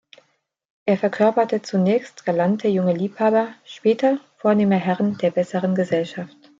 Er 0.87 0.97
verkörperte 0.97 1.61
zunächst 1.61 2.25
galante 2.25 2.67
junge 2.67 2.93
Liebhaber, 2.95 3.53
später 3.65 4.17
vornehme 4.37 4.77
Herren 4.77 5.19
der 5.19 5.29
besseren 5.29 5.75
Gesellschaft. 5.75 6.35